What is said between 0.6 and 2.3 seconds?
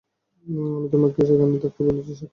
আমি তোমাকে সেখানে থাকতে বলেছি, সাক্ষী।